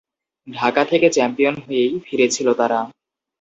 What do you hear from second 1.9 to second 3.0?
ফিরেছিল তাঁরা।